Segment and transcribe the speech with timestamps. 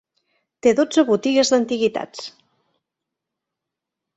[0.67, 2.25] Té dotze botigues d'antiguitats